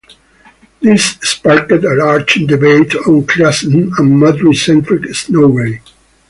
[0.81, 5.79] This sparked a large debate on classism and Madrid-centric snobbery.